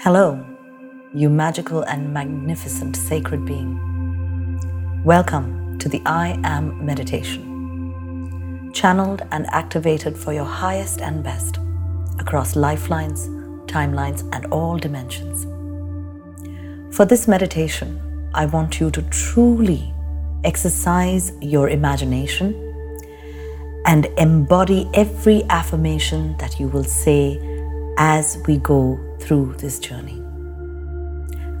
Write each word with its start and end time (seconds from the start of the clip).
Hello, 0.00 0.44
you 1.14 1.30
magical 1.30 1.82
and 1.82 2.12
magnificent 2.12 2.94
sacred 2.94 3.46
being. 3.46 3.80
Welcome 5.02 5.78
to 5.78 5.88
the 5.88 6.02
I 6.04 6.38
Am 6.44 6.84
meditation, 6.84 8.70
channeled 8.74 9.22
and 9.30 9.46
activated 9.46 10.18
for 10.18 10.32
your 10.34 10.44
highest 10.44 11.00
and 11.00 11.22
best 11.22 11.58
across 12.18 12.54
lifelines, 12.54 13.28
timelines, 13.66 14.28
and 14.34 14.44
all 14.46 14.76
dimensions. 14.76 15.44
For 16.94 17.06
this 17.06 17.26
meditation, 17.26 18.30
I 18.34 18.46
want 18.46 18.80
you 18.80 18.90
to 18.90 19.02
truly 19.02 19.94
exercise 20.42 21.32
your 21.40 21.70
imagination 21.70 22.52
and 23.86 24.06
embody 24.18 24.90
every 24.92 25.44
affirmation 25.48 26.36
that 26.38 26.60
you 26.60 26.68
will 26.68 26.84
say 26.84 27.40
as 27.96 28.42
we 28.46 28.58
go 28.58 28.98
through 29.24 29.54
this 29.58 29.78
journey. 29.78 30.20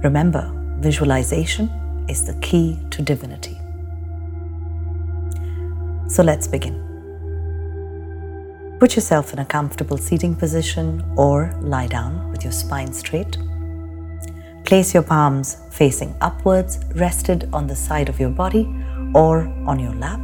Remember, 0.02 0.52
visualization 0.80 1.70
is 2.08 2.26
the 2.26 2.34
key 2.40 2.78
to 2.90 3.00
divinity. 3.00 3.58
So 6.08 6.22
let's 6.22 6.46
begin. 6.46 6.82
Put 8.78 8.96
yourself 8.96 9.32
in 9.32 9.38
a 9.38 9.46
comfortable 9.46 9.96
seating 9.96 10.36
position 10.36 11.02
or 11.16 11.54
lie 11.62 11.86
down 11.86 12.30
with 12.30 12.44
your 12.44 12.52
spine 12.52 12.92
straight. 12.92 13.38
Place 14.64 14.92
your 14.92 15.02
palms 15.02 15.56
facing 15.70 16.14
upwards, 16.20 16.80
rested 16.94 17.48
on 17.52 17.66
the 17.66 17.76
side 17.76 18.10
of 18.10 18.20
your 18.20 18.30
body 18.30 18.68
or 19.14 19.46
on 19.66 19.78
your 19.78 19.94
lap. 19.94 20.20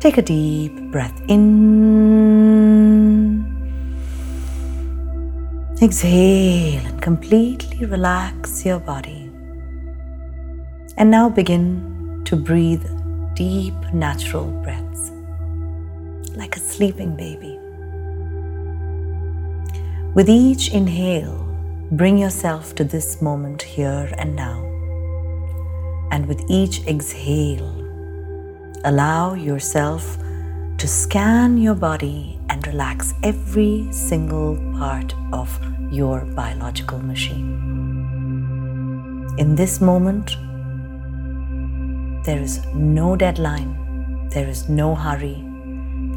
Take 0.00 0.16
a 0.16 0.22
deep 0.22 0.72
breath 0.90 1.20
in. 1.28 2.25
Exhale 5.82 6.86
and 6.86 7.02
completely 7.02 7.84
relax 7.84 8.64
your 8.64 8.78
body. 8.80 9.30
And 10.96 11.10
now 11.10 11.28
begin 11.28 12.22
to 12.24 12.34
breathe 12.34 12.86
deep, 13.34 13.74
natural 13.92 14.46
breaths 14.62 15.10
like 16.34 16.56
a 16.56 16.60
sleeping 16.60 17.14
baby. 17.14 17.58
With 20.14 20.30
each 20.30 20.72
inhale, 20.72 21.46
bring 21.92 22.16
yourself 22.16 22.74
to 22.76 22.84
this 22.84 23.20
moment 23.20 23.60
here 23.60 24.10
and 24.16 24.34
now. 24.34 24.62
And 26.10 26.24
with 26.24 26.42
each 26.48 26.86
exhale, 26.86 27.70
allow 28.86 29.34
yourself 29.34 30.16
to 30.78 30.88
scan 30.88 31.58
your 31.58 31.74
body 31.74 32.35
and 32.56 32.66
relax 32.66 33.12
every 33.22 33.86
single 33.90 34.56
part 34.78 35.14
of 35.32 35.60
your 35.92 36.24
biological 36.24 36.98
machine. 36.98 37.52
In 39.36 39.54
this 39.54 39.82
moment, 39.82 40.36
there 42.24 42.40
is 42.40 42.64
no 42.74 43.14
deadline, 43.14 44.30
there 44.30 44.48
is 44.48 44.70
no 44.70 44.94
hurry, 44.94 45.44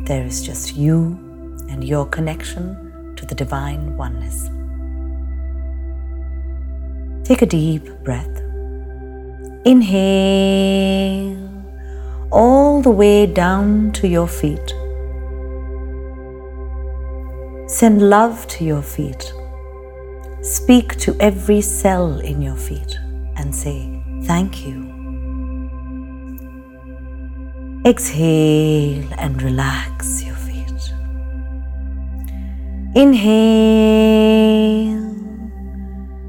there 0.05 0.25
is 0.25 0.41
just 0.41 0.77
you 0.77 1.19
and 1.69 1.83
your 1.83 2.05
connection 2.05 3.13
to 3.17 3.25
the 3.25 3.35
divine 3.35 3.97
oneness. 3.97 4.49
Take 7.27 7.41
a 7.41 7.45
deep 7.45 7.85
breath. 8.05 8.41
Inhale 9.65 11.37
all 12.31 12.81
the 12.81 12.89
way 12.89 13.25
down 13.25 13.91
to 13.91 14.07
your 14.07 14.27
feet. 14.27 14.78
Send 17.79 18.09
love 18.09 18.45
to 18.47 18.65
your 18.65 18.81
feet. 18.81 19.33
Speak 20.41 20.97
to 20.97 21.15
every 21.21 21.61
cell 21.61 22.19
in 22.19 22.41
your 22.41 22.57
feet 22.57 22.99
and 23.37 23.55
say, 23.55 24.03
Thank 24.23 24.67
you. 24.67 24.83
Exhale 27.85 29.07
and 29.17 29.41
relax 29.41 30.21
your 30.25 30.35
feet. 30.35 30.93
Inhale 32.95 34.19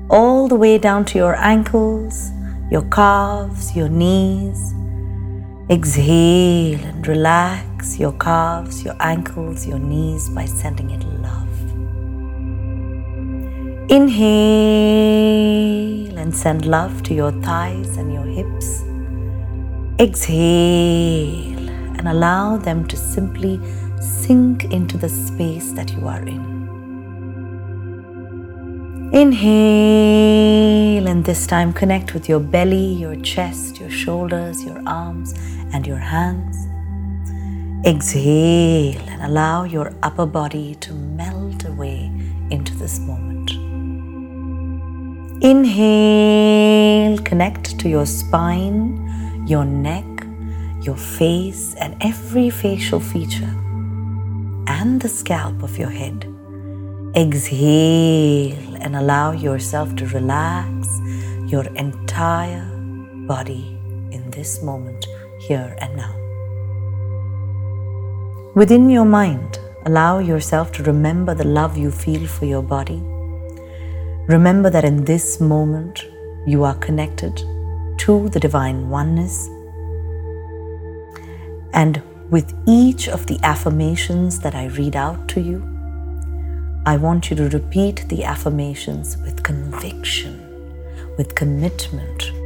all 0.09 0.47
the 0.47 0.55
way 0.55 0.79
down 0.79 1.05
to 1.07 1.19
your 1.19 1.35
ankles, 1.35 2.31
your 2.71 2.85
calves, 2.91 3.75
your 3.75 3.89
knees 3.89 4.73
Exhale 5.71 6.85
and 6.85 7.07
relax 7.07 7.97
your 7.97 8.11
calves, 8.15 8.85
your 8.85 8.97
ankles, 8.99 9.69
your 9.69 9.79
knees 9.79 10.29
by 10.29 10.45
sending 10.45 10.91
it 10.91 11.05
love. 11.23 11.47
Inhale 13.89 14.19
and 16.19 16.35
send 16.35 16.67
love 16.67 17.05
to 17.05 17.15
your 17.15 17.31
thighs 17.43 17.97
and 17.99 18.13
your 18.13 18.25
hips. 18.25 18.83
Exhale 20.01 21.69
and 21.69 22.09
allow 22.09 22.57
them 22.57 22.85
to 22.89 22.97
simply 22.97 23.61
sink 24.01 24.65
into 24.73 24.99
the 24.99 25.09
space 25.09 25.71
that 25.71 25.93
you 25.93 26.09
are 26.09 26.27
in. 26.27 26.51
Inhale, 29.13 31.07
and 31.09 31.25
this 31.25 31.47
time 31.47 31.73
connect 31.73 32.15
with 32.15 32.29
your 32.29 32.39
belly, 32.39 32.93
your 32.95 33.17
chest, 33.17 33.81
your 33.81 33.91
shoulders, 33.91 34.65
your 34.65 34.81
arms, 34.87 35.35
and 35.73 35.87
your 35.87 35.99
hands. 35.99 36.67
Exhale 37.87 39.01
and 39.09 39.23
allow 39.23 39.65
your 39.65 39.95
upper 40.03 40.27
body 40.27 40.75
to 40.77 40.93
melt 40.93 41.65
away 41.65 42.11
into 42.51 42.75
this 42.77 42.99
moment. 42.99 43.51
Inhale, 45.43 47.17
connect 47.25 47.79
to 47.79 47.89
your 47.89 48.05
spine, 48.05 49.45
your 49.47 49.65
neck, 49.65 50.05
your 50.83 50.97
face, 50.97 51.75
and 51.77 51.97
every 52.03 52.51
facial 52.51 53.01
feature, 53.01 53.55
and 54.67 55.01
the 55.01 55.09
scalp 55.09 55.63
of 55.63 55.79
your 55.79 55.89
head. 55.89 56.27
Exhale 57.17 58.77
and 58.83 58.95
allow 58.97 59.33
yourself 59.33 59.97
to 59.97 60.07
relax 60.09 60.89
your 61.47 61.65
entire 61.75 62.67
body 63.27 63.79
in 64.11 64.31
this 64.31 64.63
moment, 64.63 65.07
here 65.41 65.77
and 65.79 65.97
now. 65.97 66.15
Within 68.55 68.91
your 68.91 69.05
mind, 69.05 69.59
allow 69.87 70.19
yourself 70.19 70.73
to 70.73 70.83
remember 70.83 71.35
the 71.35 71.47
love 71.47 71.77
you 71.77 71.91
feel 71.91 72.27
for 72.27 72.45
your 72.45 72.63
body. 72.63 73.01
Remember 74.29 74.71
that 74.71 74.85
in 74.85 75.05
this 75.05 75.41
moment, 75.41 76.05
you 76.47 76.65
are 76.65 76.75
connected 76.75 77.37
to 77.99 78.29
the 78.29 78.41
divine 78.41 78.89
oneness. 78.89 79.49
And 81.73 82.03
with 82.31 82.53
each 82.67 83.09
of 83.09 83.27
the 83.27 83.39
affirmations 83.43 84.41
that 84.41 84.55
I 84.55 84.67
read 84.67 84.97
out 84.97 85.29
to 85.31 85.41
you, 85.41 85.63
I 86.87 86.97
want 86.97 87.31
you 87.31 87.37
to 87.37 87.49
repeat 87.51 88.09
the 88.09 88.25
affirmations 88.25 89.17
with 89.19 89.43
conviction, 89.43 90.35
with 91.17 91.35
commitment. 91.35 92.40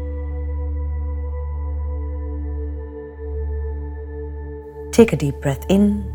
Take 4.94 5.12
a 5.12 5.16
deep 5.16 5.40
breath 5.40 5.66
in 5.68 6.08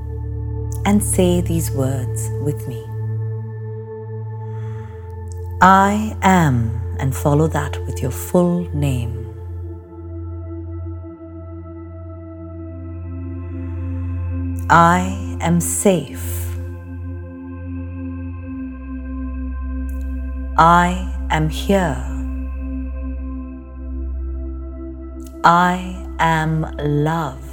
and 0.86 1.04
say 1.04 1.42
these 1.42 1.70
words 1.70 2.30
with 2.46 2.66
me. 2.66 2.82
I 5.62 6.16
am, 6.22 6.80
and 6.98 7.14
follow 7.14 7.48
that 7.48 7.78
with 7.86 8.02
your 8.02 8.12
full 8.12 8.74
name. 8.74 9.26
I 14.70 15.38
am 15.42 15.60
safe. 15.60 16.56
I 20.58 21.28
am 21.32 21.50
here. 21.50 22.02
I 25.44 26.08
am 26.20 26.62
love. 26.80 27.49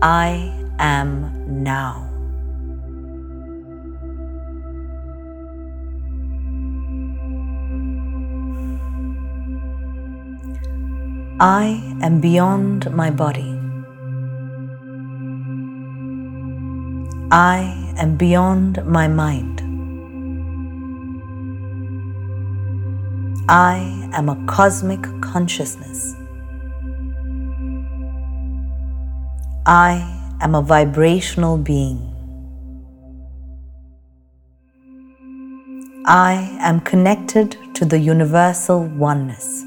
I 0.00 0.54
am 0.78 1.62
now. 1.62 2.08
I 11.40 11.82
am 12.00 12.20
beyond 12.20 12.92
my 12.92 13.10
body. 13.10 13.58
I 17.32 17.92
am 17.96 18.16
beyond 18.16 18.84
my 18.86 19.08
mind. 19.08 19.60
I 23.48 24.08
am 24.12 24.28
a 24.28 24.36
cosmic 24.46 25.02
consciousness. 25.20 26.17
I 29.70 30.38
am 30.40 30.54
a 30.54 30.62
vibrational 30.62 31.58
being. 31.58 32.00
I 36.06 36.56
am 36.58 36.80
connected 36.80 37.54
to 37.74 37.84
the 37.84 37.98
universal 37.98 38.84
oneness. 38.84 39.66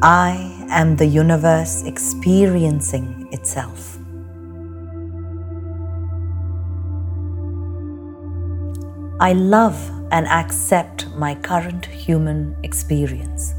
I 0.00 0.64
am 0.70 0.96
the 0.96 1.04
universe 1.04 1.82
experiencing 1.82 3.28
itself. 3.30 3.98
I 9.20 9.34
love 9.34 9.76
and 10.10 10.26
accept 10.28 11.08
my 11.14 11.34
current 11.34 11.84
human 11.84 12.56
experience. 12.62 13.52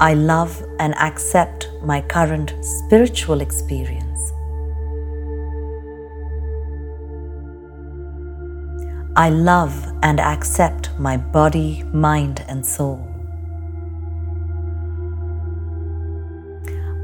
I 0.00 0.14
love 0.14 0.62
and 0.78 0.94
accept 0.94 1.68
my 1.82 2.00
current 2.00 2.54
spiritual 2.62 3.40
experience. 3.40 4.32
I 9.16 9.30
love 9.30 9.74
and 10.04 10.20
accept 10.20 10.90
my 10.98 11.16
body, 11.16 11.82
mind, 11.92 12.44
and 12.46 12.64
soul. 12.64 13.04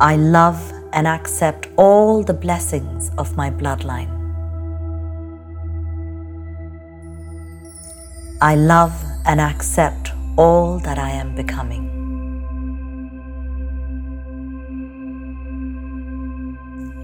I 0.01 0.15
love 0.15 0.73
and 0.93 1.09
accept 1.09 1.69
all 1.77 2.23
the 2.23 2.35
blessings 2.35 3.11
of 3.19 3.37
my 3.37 3.51
bloodline. 3.51 4.13
I 8.41 8.55
love 8.55 8.95
and 9.25 9.41
accept 9.41 10.13
all 10.37 10.79
that 10.81 10.99
I 10.99 11.11
am 11.11 11.35
becoming. 11.35 11.94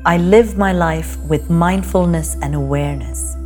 I 0.07 0.17
live 0.17 0.57
my 0.57 0.73
life 0.73 1.19
with 1.29 1.51
mindfulness 1.51 2.35
and 2.41 2.55
awareness. 2.55 3.37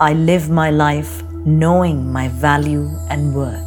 I 0.00 0.12
live 0.14 0.50
my 0.50 0.70
life 0.70 1.22
knowing 1.46 2.12
my 2.12 2.26
value 2.30 2.90
and 3.10 3.32
worth. 3.32 3.64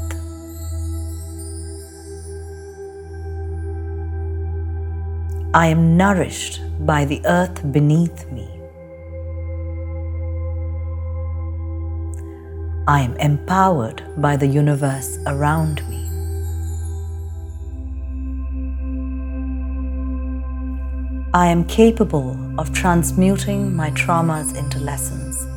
I 5.53 5.67
am 5.67 5.95
nourished 5.95 6.59
by 6.85 7.05
the 7.05 7.21
earth 7.25 7.71
beneath 7.71 8.29
me. 8.29 8.49
I 12.89 12.99
am 12.99 13.15
empowered 13.17 14.03
by 14.17 14.35
the 14.35 14.47
universe 14.47 15.17
around 15.27 15.87
me. 15.89 16.00
I 21.33 21.47
am 21.47 21.63
capable 21.63 22.37
of 22.59 22.73
transmuting 22.73 23.73
my 23.73 23.89
traumas 23.91 24.53
into 24.53 24.79
lessons. 24.79 25.47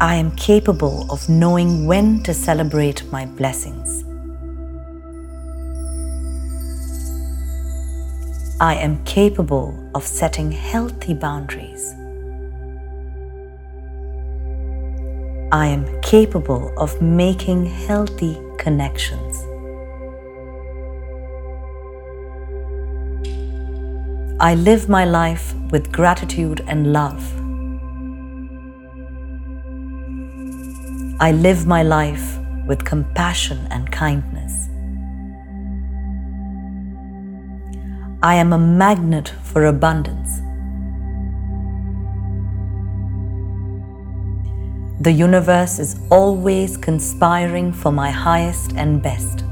I 0.00 0.14
am 0.14 0.30
capable 0.36 1.06
of 1.12 1.28
knowing 1.28 1.86
when 1.86 2.22
to 2.22 2.32
celebrate 2.32 3.04
my 3.12 3.26
blessings. 3.26 4.04
I 8.58 8.74
am 8.76 9.04
capable 9.04 9.76
of 9.94 10.06
setting 10.06 10.50
healthy 10.50 11.12
boundaries. 11.12 11.92
I 15.52 15.66
am 15.66 16.00
capable 16.00 16.72
of 16.78 17.02
making 17.02 17.66
healthy 17.66 18.40
connections. 18.56 19.31
I 24.42 24.56
live 24.56 24.88
my 24.88 25.04
life 25.04 25.54
with 25.70 25.92
gratitude 25.92 26.64
and 26.66 26.92
love. 26.92 27.22
I 31.20 31.30
live 31.30 31.64
my 31.64 31.84
life 31.84 32.40
with 32.66 32.84
compassion 32.84 33.68
and 33.70 33.88
kindness. 33.92 34.68
I 38.20 38.34
am 38.34 38.52
a 38.52 38.58
magnet 38.58 39.32
for 39.44 39.66
abundance. 39.66 40.40
The 45.04 45.12
universe 45.12 45.78
is 45.78 46.00
always 46.10 46.76
conspiring 46.76 47.72
for 47.72 47.92
my 47.92 48.10
highest 48.10 48.72
and 48.72 49.00
best. 49.00 49.44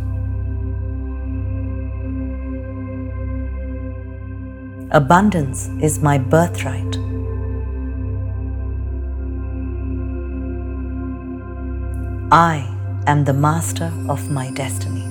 Abundance 4.93 5.69
is 5.81 6.01
my 6.01 6.19
birthright. 6.19 6.97
I 12.33 12.67
am 13.07 13.23
the 13.23 13.33
master 13.33 13.93
of 14.09 14.29
my 14.33 14.51
destiny. 14.51 15.05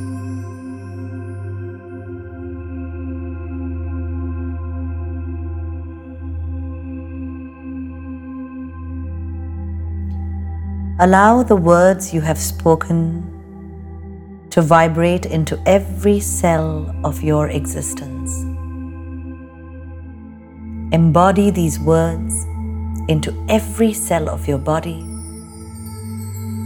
Allow 10.99 11.43
the 11.43 11.55
words 11.55 12.13
you 12.13 12.19
have 12.19 12.37
spoken 12.37 13.23
to 14.49 14.61
vibrate 14.61 15.25
into 15.25 15.57
every 15.65 16.19
cell 16.19 16.93
of 17.05 17.23
your 17.23 17.47
existence. 17.47 18.48
Embody 20.91 21.51
these 21.51 21.79
words 21.79 22.45
into 23.07 23.31
every 23.47 23.93
cell 23.93 24.27
of 24.27 24.47
your 24.47 24.57
body, 24.57 24.99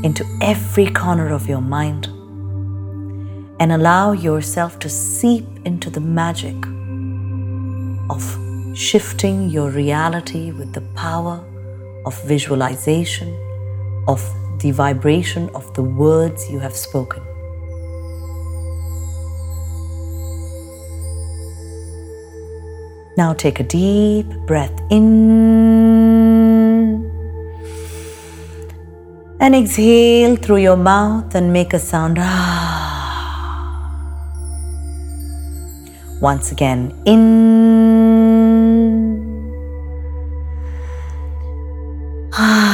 into 0.07 0.25
every 0.41 0.89
corner 0.89 1.33
of 1.33 1.49
your 1.49 1.59
mind, 1.59 2.07
and 3.59 3.73
allow 3.73 4.13
yourself 4.13 4.79
to 4.79 4.87
seep 4.87 5.45
into 5.65 5.89
the 5.89 5.99
magic 5.99 6.55
of 8.09 8.23
shifting 8.73 9.49
your 9.49 9.69
reality 9.69 10.51
with 10.51 10.71
the 10.71 10.81
power 10.95 11.43
of 12.05 12.23
visualization 12.23 13.37
of 14.07 14.21
the 14.59 14.71
vibration 14.71 15.49
of 15.53 15.73
the 15.73 15.83
words 15.83 16.49
you 16.49 16.59
have 16.59 16.75
spoken. 16.75 17.21
Now 23.15 23.33
take 23.33 23.59
a 23.59 23.63
deep 23.63 24.25
breath 24.47 24.73
in 24.89 26.33
and 29.39 29.53
exhale 29.55 30.35
through 30.37 30.57
your 30.57 30.77
mouth 30.77 31.35
and 31.35 31.51
make 31.51 31.73
a 31.73 31.79
sound. 31.79 32.17
Ah. 32.19 32.63
Once 36.21 36.53
again, 36.53 36.93
in. 37.05 37.21
Ah. 42.33 42.73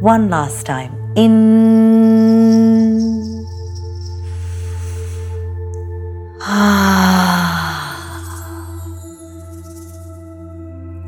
One 0.00 0.28
last 0.28 0.66
time. 0.66 0.92
In. 1.16 2.11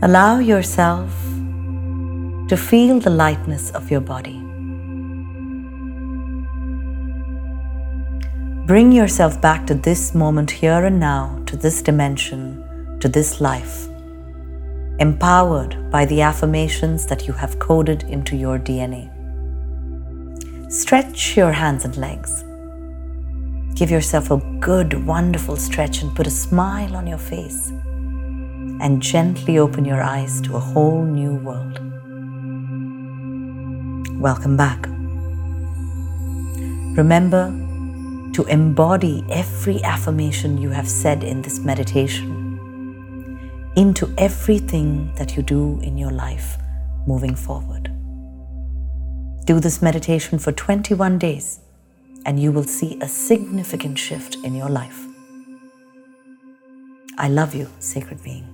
Allow 0.05 0.39
yourself 0.39 1.11
to 2.51 2.57
feel 2.59 3.01
the 3.01 3.09
lightness 3.09 3.71
of 3.71 3.91
your 3.91 4.03
body. 4.03 4.39
Bring 8.67 8.93
yourself 8.93 9.41
back 9.41 9.67
to 9.67 9.75
this 9.75 10.15
moment 10.15 10.51
here 10.51 10.85
and 10.85 11.01
now, 11.01 11.43
to 11.47 11.57
this 11.57 11.81
dimension, 11.81 12.99
to 13.01 13.09
this 13.09 13.41
life 13.41 13.89
empowered 15.01 15.91
by 15.91 16.05
the 16.05 16.21
affirmations 16.21 17.07
that 17.07 17.27
you 17.27 17.33
have 17.33 17.59
coded 17.59 18.03
into 18.03 18.37
your 18.37 18.59
DNA. 18.59 19.11
Stretch 20.71 21.35
your 21.35 21.53
hands 21.53 21.87
and 21.87 21.97
legs. 21.97 22.45
Give 23.75 23.91
yourself 23.91 24.31
a 24.31 24.37
good, 24.61 25.07
wonderful 25.07 25.57
stretch 25.57 26.03
and 26.03 26.15
put 26.15 26.27
a 26.27 26.31
smile 26.31 26.95
on 26.95 27.07
your 27.07 27.19
face. 27.19 27.73
And 28.81 29.01
gently 29.01 29.59
open 29.59 29.85
your 29.85 30.03
eyes 30.03 30.41
to 30.43 30.57
a 30.57 30.61
whole 30.61 31.05
new 31.05 31.35
world. 31.35 31.79
Welcome 34.21 34.57
back. 34.57 34.87
Remember 36.97 37.49
to 38.35 38.45
embody 38.49 39.25
every 39.31 39.83
affirmation 39.83 40.59
you 40.59 40.71
have 40.71 40.89
said 40.89 41.23
in 41.23 41.43
this 41.43 41.59
meditation 41.61 42.45
into 43.77 44.13
everything 44.19 45.13
that 45.17 45.37
you 45.37 45.43
do 45.43 45.81
in 45.83 45.99
your 45.99 46.11
life 46.11 46.57
moving 47.07 47.35
forward. 47.35 47.91
Do 49.45 49.61
this 49.61 49.83
meditation 49.83 50.39
for 50.39 50.53
21 50.53 51.19
days 51.19 51.61
and 52.25 52.41
you 52.41 52.51
will 52.53 52.65
see 52.65 52.99
a 53.01 53.09
significant 53.09 53.99
shift 53.99 54.37
in 54.37 54.55
your 54.55 54.71
life. 54.71 55.05
I 57.19 57.29
love 57.29 57.55
you, 57.55 57.69
sacred 57.79 58.23
being. 58.23 58.54